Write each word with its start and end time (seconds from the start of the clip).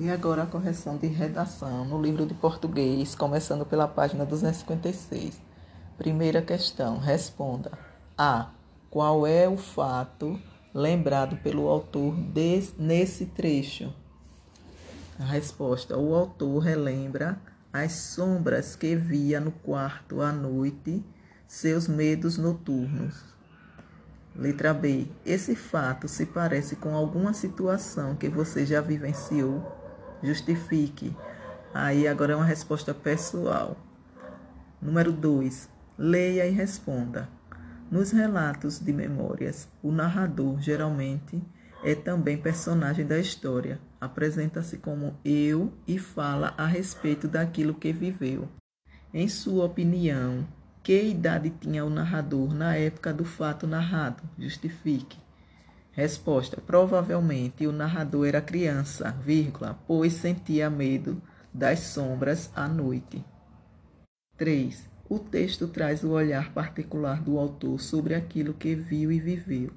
E 0.00 0.08
agora 0.08 0.44
a 0.44 0.46
correção 0.46 0.96
de 0.96 1.06
redação 1.08 1.84
no 1.84 2.00
livro 2.00 2.24
de 2.24 2.32
português, 2.32 3.14
começando 3.14 3.66
pela 3.66 3.86
página 3.86 4.24
256. 4.24 5.38
Primeira 5.98 6.40
questão: 6.40 6.96
responda. 6.96 7.70
A. 8.16 8.48
Qual 8.88 9.26
é 9.26 9.46
o 9.46 9.58
fato 9.58 10.40
lembrado 10.72 11.36
pelo 11.42 11.68
autor 11.68 12.14
des, 12.16 12.72
nesse 12.78 13.26
trecho? 13.26 13.92
A 15.18 15.24
resposta: 15.24 15.98
O 15.98 16.14
autor 16.14 16.60
relembra 16.60 17.38
as 17.70 17.92
sombras 17.92 18.74
que 18.74 18.96
via 18.96 19.38
no 19.38 19.52
quarto 19.52 20.22
à 20.22 20.32
noite, 20.32 21.04
seus 21.46 21.86
medos 21.86 22.38
noturnos. 22.38 23.22
Letra 24.34 24.72
B. 24.72 25.08
Esse 25.26 25.54
fato 25.54 26.08
se 26.08 26.24
parece 26.24 26.76
com 26.76 26.94
alguma 26.94 27.34
situação 27.34 28.16
que 28.16 28.30
você 28.30 28.64
já 28.64 28.80
vivenciou 28.80 29.78
justifique. 30.22 31.16
Aí 31.72 32.08
agora 32.08 32.32
é 32.32 32.36
uma 32.36 32.44
resposta 32.44 32.92
pessoal. 32.92 33.76
Número 34.80 35.12
2. 35.12 35.68
Leia 35.98 36.46
e 36.46 36.50
responda. 36.50 37.28
Nos 37.90 38.12
relatos 38.12 38.78
de 38.78 38.92
memórias, 38.92 39.68
o 39.82 39.90
narrador 39.90 40.60
geralmente 40.60 41.42
é 41.84 41.94
também 41.94 42.36
personagem 42.36 43.06
da 43.06 43.18
história. 43.18 43.80
Apresenta-se 44.00 44.78
como 44.78 45.18
eu 45.24 45.72
e 45.86 45.98
fala 45.98 46.54
a 46.56 46.66
respeito 46.66 47.26
daquilo 47.26 47.74
que 47.74 47.92
viveu. 47.92 48.48
Em 49.12 49.28
sua 49.28 49.64
opinião, 49.64 50.46
que 50.82 51.02
idade 51.02 51.50
tinha 51.60 51.84
o 51.84 51.90
narrador 51.90 52.54
na 52.54 52.74
época 52.74 53.12
do 53.12 53.24
fato 53.24 53.66
narrado? 53.66 54.22
Justifique. 54.38 55.18
Resposta: 56.00 56.58
Provavelmente 56.62 57.66
o 57.66 57.72
narrador 57.72 58.26
era 58.26 58.40
criança, 58.40 59.10
vírgula, 59.22 59.78
pois 59.86 60.14
sentia 60.14 60.70
medo 60.70 61.20
das 61.52 61.80
sombras 61.80 62.50
à 62.56 62.66
noite. 62.66 63.22
3. 64.38 64.88
O 65.10 65.18
texto 65.18 65.68
traz 65.68 66.02
o 66.02 66.12
olhar 66.12 66.54
particular 66.54 67.20
do 67.22 67.38
autor 67.38 67.78
sobre 67.78 68.14
aquilo 68.14 68.54
que 68.54 68.74
viu 68.74 69.12
e 69.12 69.20
viveu. 69.20 69.72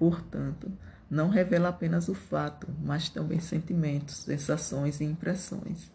Portanto, 0.00 0.68
não 1.08 1.28
revela 1.28 1.68
apenas 1.68 2.08
o 2.08 2.14
fato, 2.14 2.66
mas 2.82 3.08
também 3.08 3.38
sentimentos, 3.38 4.16
sensações 4.16 5.00
e 5.00 5.04
impressões. 5.04 5.92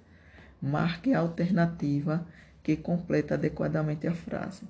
Marque 0.62 1.14
a 1.14 1.20
alternativa 1.20 2.26
que 2.64 2.78
completa 2.78 3.34
adequadamente 3.34 4.08
a 4.08 4.14
frase. 4.14 4.66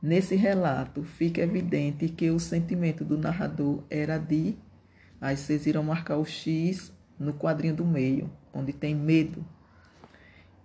Nesse 0.00 0.36
relato, 0.36 1.02
fica 1.02 1.40
evidente 1.40 2.08
que 2.08 2.30
o 2.30 2.38
sentimento 2.38 3.04
do 3.04 3.18
narrador 3.18 3.82
era 3.90 4.16
de. 4.16 4.56
Aí 5.20 5.36
vocês 5.36 5.66
irão 5.66 5.82
marcar 5.82 6.18
o 6.18 6.24
X 6.24 6.92
no 7.18 7.34
quadrinho 7.34 7.74
do 7.74 7.84
meio, 7.84 8.30
onde 8.54 8.72
tem 8.72 8.94
medo. 8.94 9.44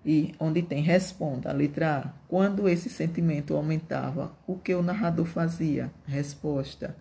E 0.06 0.36
onde 0.40 0.62
tem 0.62 0.84
responda, 0.84 1.50
a 1.50 1.53
letra 1.53 1.98
A. 1.98 2.14
Quando 2.28 2.70
esse 2.70 2.90
sentimento 2.90 3.56
aumentava, 3.56 4.38
o 4.45 4.58
que 4.58 4.75
o 4.75 4.84
narrador 4.84 5.25
fazia? 5.25 5.92
Resposta. 6.06 6.95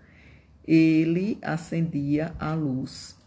Ele 0.67 1.36
acendia 1.42 2.33
a 2.39 2.55
luz. 2.55 3.19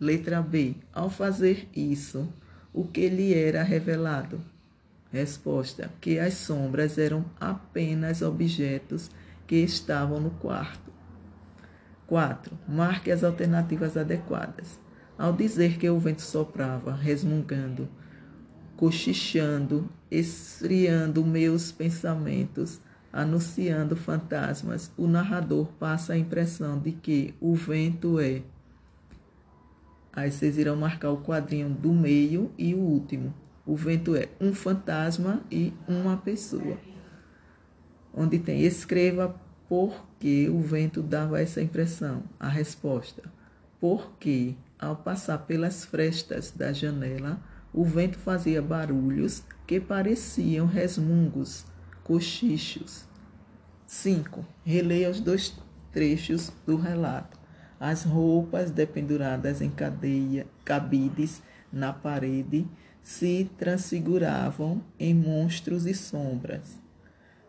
Letra 0.00 0.42
B. 0.42 0.74
Ao 0.92 1.10
fazer 1.10 1.68
isso, 1.76 2.32
o 2.72 2.84
que 2.84 3.08
lhe 3.08 3.34
era 3.34 3.62
revelado? 3.62 4.40
Resposta: 5.12 5.90
que 6.00 6.18
as 6.18 6.34
sombras 6.34 6.96
eram 6.96 7.24
apenas 7.40 8.22
objetos 8.22 9.10
que 9.46 9.56
estavam 9.56 10.20
no 10.20 10.30
quarto. 10.30 10.90
4. 12.06 12.58
Marque 12.68 13.10
as 13.10 13.22
alternativas 13.22 13.96
adequadas. 13.96 14.78
Ao 15.16 15.32
dizer 15.32 15.78
que 15.78 15.88
o 15.88 15.98
vento 15.98 16.22
soprava, 16.22 16.92
resmungando, 16.92 17.88
cochichando, 18.76 19.88
esfriando 20.10 21.24
meus 21.24 21.70
pensamentos, 21.70 22.80
anunciando 23.12 23.94
fantasmas, 23.94 24.90
o 24.96 25.06
narrador 25.06 25.66
passa 25.78 26.14
a 26.14 26.18
impressão 26.18 26.78
de 26.78 26.92
que 26.92 27.34
o 27.40 27.54
vento 27.54 28.18
é. 28.18 28.42
Aí 30.12 30.32
vocês 30.32 30.58
irão 30.58 30.74
marcar 30.76 31.10
o 31.10 31.22
quadrinho 31.22 31.68
do 31.68 31.92
meio 31.92 32.50
e 32.58 32.74
o 32.74 32.78
último. 32.78 33.34
O 33.66 33.76
vento 33.76 34.16
é 34.16 34.28
um 34.40 34.54
fantasma 34.54 35.42
e 35.50 35.72
uma 35.86 36.16
pessoa. 36.16 36.78
Onde 38.12 38.38
tem 38.38 38.62
escreva 38.62 39.34
por 39.68 40.04
que 40.18 40.48
o 40.48 40.60
vento 40.60 41.02
dava 41.02 41.40
essa 41.40 41.62
impressão. 41.62 42.24
A 42.38 42.48
resposta: 42.48 43.22
porque 43.80 44.56
ao 44.78 44.96
passar 44.96 45.38
pelas 45.38 45.84
frestas 45.84 46.50
da 46.50 46.72
janela, 46.72 47.40
o 47.72 47.84
vento 47.84 48.18
fazia 48.18 48.60
barulhos 48.60 49.44
que 49.66 49.78
pareciam 49.78 50.66
resmungos, 50.66 51.64
cochichos. 52.02 53.04
5. 53.86 54.44
Releia 54.64 55.10
os 55.10 55.20
dois 55.20 55.56
trechos 55.92 56.52
do 56.66 56.76
relato. 56.76 57.38
As 57.78 58.04
roupas 58.04 58.70
dependuradas 58.70 59.60
em 59.60 59.70
cadeia, 59.70 60.46
cabides 60.64 61.42
na 61.72 61.92
parede 61.92 62.66
se 63.02 63.50
transfiguravam 63.58 64.82
em 64.98 65.14
monstros 65.14 65.86
e 65.86 65.94
sombras. 65.94 66.78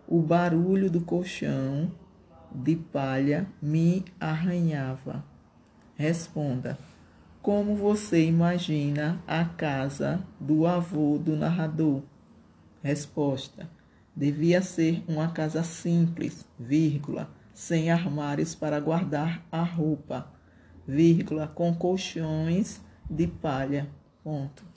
O 0.07 0.22
barulho 0.22 0.89
do 0.89 1.01
colchão 1.01 1.91
de 2.53 2.75
palha 2.75 3.47
me 3.62 4.03
arranhava. 4.19 5.23
Responda: 5.95 6.78
Como 7.41 7.75
você 7.75 8.25
imagina 8.25 9.22
a 9.28 9.45
casa 9.45 10.25
do 10.39 10.66
avô 10.66 11.17
do 11.17 11.35
narrador? 11.35 12.01
Resposta: 12.83 13.69
Devia 14.16 14.62
ser 14.62 15.03
uma 15.07 15.29
casa 15.29 15.63
simples, 15.63 16.45
vírgula, 16.59 17.29
sem 17.53 17.89
armários 17.89 18.53
para 18.53 18.79
guardar 18.79 19.45
a 19.51 19.63
roupa, 19.63 20.31
vírgula, 20.88 21.47
com 21.47 21.73
colchões 21.73 22.81
de 23.09 23.28
palha. 23.28 23.88
Ponto. 24.23 24.71